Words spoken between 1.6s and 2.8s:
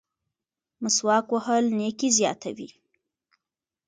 نیکي زیاتوي.